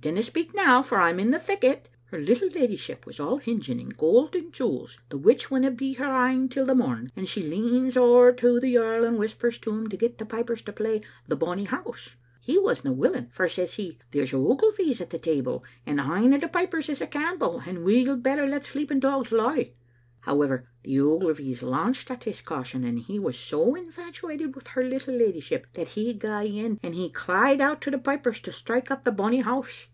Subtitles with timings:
[0.00, 1.88] Dinna speak now, for I'm in the thick o't.
[2.04, 6.14] Her little leddyship was all hinging in gold and jewels, the which winna be her
[6.24, 9.88] ain till the mom; and she leans ower to the earl and whispers to him
[9.88, 13.98] to get the pipers to play *The Bonny House.* He wasna willing, for says he,
[14.04, 17.82] * There's Ogilvys at the table, and ane o' the pipers is a Campbell, and
[17.82, 19.72] we'll better let sleeping dogs lie.'
[20.22, 25.14] However, the Ogilvys lauched at his caution; and he was so infatuated wi' her little
[25.14, 29.04] leddyship that he gae in, and he cried out to the pipers to strike up
[29.04, 29.86] *The Bonny House.